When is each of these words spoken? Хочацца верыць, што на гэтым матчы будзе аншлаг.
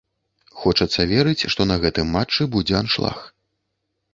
Хочацца 0.61 1.03
верыць, 1.11 1.47
што 1.55 1.61
на 1.73 1.77
гэтым 1.83 2.07
матчы 2.15 2.51
будзе 2.57 2.75
аншлаг. 2.81 3.17